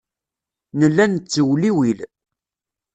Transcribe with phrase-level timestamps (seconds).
[0.79, 1.99] Nella nettewliwil.